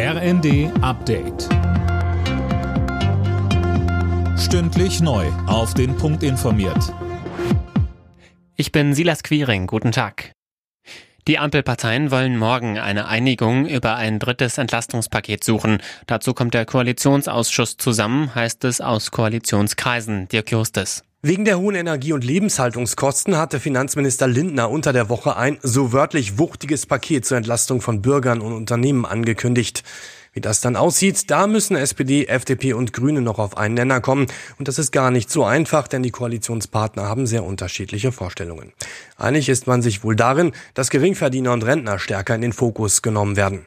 RND 0.00 0.70
Update. 0.80 1.48
Stündlich 4.38 5.00
neu. 5.00 5.26
Auf 5.48 5.74
den 5.74 5.96
Punkt 5.96 6.22
informiert. 6.22 6.94
Ich 8.54 8.70
bin 8.70 8.94
Silas 8.94 9.24
Quiring. 9.24 9.66
Guten 9.66 9.90
Tag. 9.90 10.30
Die 11.26 11.40
Ampelparteien 11.40 12.12
wollen 12.12 12.38
morgen 12.38 12.78
eine 12.78 13.08
Einigung 13.08 13.66
über 13.66 13.96
ein 13.96 14.20
drittes 14.20 14.56
Entlastungspaket 14.56 15.42
suchen. 15.42 15.78
Dazu 16.06 16.32
kommt 16.32 16.54
der 16.54 16.64
Koalitionsausschuss 16.64 17.76
zusammen, 17.76 18.32
heißt 18.36 18.62
es 18.66 18.80
aus 18.80 19.10
Koalitionskreisen. 19.10 20.28
Dirk 20.28 20.52
Justes. 20.52 21.02
Wegen 21.20 21.44
der 21.44 21.58
hohen 21.58 21.74
Energie- 21.74 22.12
und 22.12 22.22
Lebenshaltungskosten 22.22 23.36
hatte 23.36 23.58
Finanzminister 23.58 24.28
Lindner 24.28 24.70
unter 24.70 24.92
der 24.92 25.08
Woche 25.08 25.36
ein 25.36 25.58
so 25.64 25.92
wörtlich 25.92 26.38
wuchtiges 26.38 26.86
Paket 26.86 27.26
zur 27.26 27.38
Entlastung 27.38 27.80
von 27.80 28.02
Bürgern 28.02 28.40
und 28.40 28.52
Unternehmen 28.52 29.04
angekündigt. 29.04 29.82
Wie 30.32 30.40
das 30.40 30.60
dann 30.60 30.76
aussieht, 30.76 31.28
da 31.28 31.48
müssen 31.48 31.74
SPD, 31.74 32.26
FDP 32.26 32.72
und 32.72 32.92
Grüne 32.92 33.20
noch 33.20 33.40
auf 33.40 33.56
einen 33.56 33.74
Nenner 33.74 34.00
kommen. 34.00 34.28
Und 34.60 34.68
das 34.68 34.78
ist 34.78 34.92
gar 34.92 35.10
nicht 35.10 35.28
so 35.28 35.42
einfach, 35.42 35.88
denn 35.88 36.04
die 36.04 36.12
Koalitionspartner 36.12 37.02
haben 37.02 37.26
sehr 37.26 37.42
unterschiedliche 37.42 38.12
Vorstellungen. 38.12 38.72
Einig 39.16 39.48
ist 39.48 39.66
man 39.66 39.82
sich 39.82 40.04
wohl 40.04 40.14
darin, 40.14 40.52
dass 40.74 40.88
Geringverdiener 40.88 41.52
und 41.52 41.64
Rentner 41.64 41.98
stärker 41.98 42.36
in 42.36 42.42
den 42.42 42.52
Fokus 42.52 43.02
genommen 43.02 43.34
werden. 43.34 43.64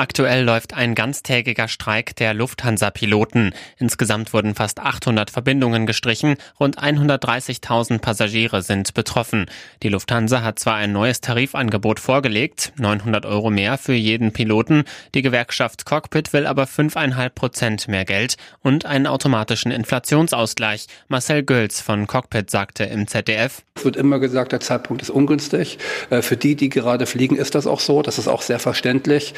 Aktuell 0.00 0.44
läuft 0.44 0.72
ein 0.72 0.94
ganztägiger 0.94 1.68
Streik 1.68 2.16
der 2.16 2.32
Lufthansa-Piloten. 2.32 3.52
Insgesamt 3.76 4.32
wurden 4.32 4.54
fast 4.54 4.80
800 4.80 5.30
Verbindungen 5.30 5.84
gestrichen. 5.84 6.36
Rund 6.58 6.78
130.000 6.78 7.98
Passagiere 7.98 8.62
sind 8.62 8.94
betroffen. 8.94 9.44
Die 9.82 9.90
Lufthansa 9.90 10.40
hat 10.40 10.58
zwar 10.58 10.76
ein 10.76 10.92
neues 10.92 11.20
Tarifangebot 11.20 12.00
vorgelegt, 12.00 12.72
900 12.78 13.26
Euro 13.26 13.50
mehr 13.50 13.76
für 13.76 13.92
jeden 13.92 14.32
Piloten. 14.32 14.84
Die 15.14 15.20
Gewerkschaft 15.20 15.84
Cockpit 15.84 16.32
will 16.32 16.46
aber 16.46 16.64
5,5 16.64 17.28
Prozent 17.28 17.86
mehr 17.86 18.06
Geld 18.06 18.38
und 18.62 18.86
einen 18.86 19.06
automatischen 19.06 19.70
Inflationsausgleich. 19.70 20.86
Marcel 21.08 21.42
Gölz 21.42 21.82
von 21.82 22.06
Cockpit 22.06 22.50
sagte 22.50 22.84
im 22.84 23.06
ZDF. 23.06 23.60
Es 23.74 23.84
wird 23.84 23.96
immer 23.96 24.18
gesagt, 24.18 24.52
der 24.52 24.60
Zeitpunkt 24.60 25.02
ist 25.02 25.10
ungünstig. 25.10 25.78
Äh, 26.08 26.22
für 26.22 26.38
die, 26.38 26.54
die 26.54 26.70
gerade 26.70 27.04
fliegen, 27.04 27.36
ist 27.36 27.54
das 27.54 27.66
auch 27.66 27.80
so. 27.80 28.00
Das 28.00 28.18
ist 28.18 28.28
auch 28.28 28.40
sehr 28.40 28.58
verständlich. 28.58 29.34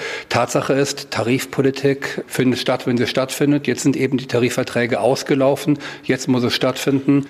Tatsache 0.53 0.75
ist, 0.75 1.11
Tarifpolitik 1.11 2.25
findet 2.27 2.58
statt, 2.58 2.86
wenn 2.86 2.98
sie 2.98 3.06
stattfindet. 3.06 3.67
Jetzt 3.67 3.84
sind 3.84 3.97
eben 3.97 4.19
die 4.19 4.27
Tarifverträge 4.27 5.00
ausgelaufen. 5.00 5.78
Jetzt 6.05 6.28
muss 6.28 6.42
es 6.42 6.53
stattfinden. 6.53 7.27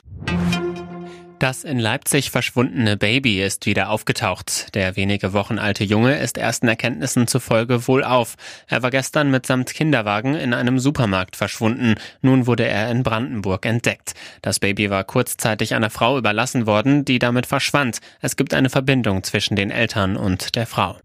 Das 1.38 1.62
in 1.62 1.78
Leipzig 1.78 2.32
verschwundene 2.32 2.96
Baby 2.96 3.40
ist 3.40 3.64
wieder 3.66 3.90
aufgetaucht. 3.90 4.74
Der 4.74 4.96
wenige 4.96 5.32
Wochen 5.32 5.60
alte 5.60 5.84
Junge 5.84 6.18
ist 6.18 6.36
ersten 6.36 6.66
Erkenntnissen 6.66 7.28
zufolge 7.28 7.86
wohlauf. 7.86 8.34
Er 8.66 8.82
war 8.82 8.90
gestern 8.90 9.30
mitsamt 9.30 9.72
Kinderwagen 9.72 10.34
in 10.34 10.52
einem 10.52 10.80
Supermarkt 10.80 11.36
verschwunden. 11.36 11.94
Nun 12.22 12.48
wurde 12.48 12.66
er 12.66 12.90
in 12.90 13.04
Brandenburg 13.04 13.64
entdeckt. 13.66 14.14
Das 14.40 14.58
Baby 14.58 14.90
war 14.90 15.04
kurzzeitig 15.04 15.76
einer 15.76 15.90
Frau 15.90 16.18
überlassen 16.18 16.66
worden, 16.66 17.04
die 17.04 17.20
damit 17.20 17.46
verschwand. 17.46 18.00
Es 18.20 18.34
gibt 18.34 18.52
eine 18.52 18.68
Verbindung 18.68 19.22
zwischen 19.22 19.54
den 19.54 19.70
Eltern 19.70 20.16
und 20.16 20.56
der 20.56 20.66
Frau. 20.66 20.96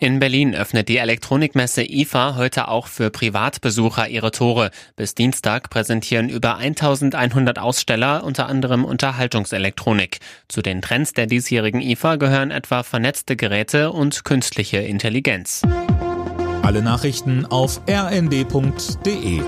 In 0.00 0.20
Berlin 0.20 0.54
öffnet 0.54 0.88
die 0.88 0.98
Elektronikmesse 0.98 1.82
IFA 1.82 2.36
heute 2.36 2.68
auch 2.68 2.86
für 2.86 3.10
Privatbesucher 3.10 4.08
ihre 4.08 4.30
Tore. 4.30 4.70
Bis 4.94 5.16
Dienstag 5.16 5.70
präsentieren 5.70 6.28
über 6.28 6.56
1100 6.56 7.58
Aussteller 7.58 8.22
unter 8.22 8.46
anderem 8.46 8.84
Unterhaltungselektronik. 8.84 10.20
Zu 10.46 10.62
den 10.62 10.82
Trends 10.82 11.14
der 11.14 11.26
diesjährigen 11.26 11.80
IFA 11.80 12.14
gehören 12.14 12.52
etwa 12.52 12.84
vernetzte 12.84 13.34
Geräte 13.34 13.90
und 13.90 14.24
künstliche 14.24 14.78
Intelligenz. 14.78 15.62
Alle 16.62 16.80
Nachrichten 16.80 17.44
auf 17.46 17.80
rnd.de 17.88 19.42